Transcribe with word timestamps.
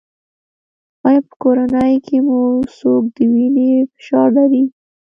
ایا 1.07 1.21
په 1.27 1.33
کورنۍ 1.43 1.93
کې 2.05 2.17
مو 2.25 2.39
څوک 2.77 3.03
د 3.15 3.17
وینې 3.33 3.69
فشار 3.93 4.27
لري؟ 4.37 4.63